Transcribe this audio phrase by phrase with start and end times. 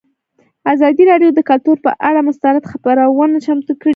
[0.73, 3.89] ازادي راډیو د کلتور پر اړه مستند خپرونه چمتو کړې.